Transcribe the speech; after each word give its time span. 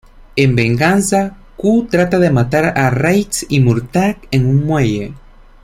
En 0.43 0.55
venganza, 0.59 1.19
Ku 1.57 1.85
trata 1.91 2.17
de 2.17 2.31
matar 2.31 2.73
a 2.75 2.89
Riggs 2.89 3.45
y 3.49 3.59
Murtaugh 3.59 4.17
en 4.31 4.47
un 4.47 4.65
muelle. 4.65 5.13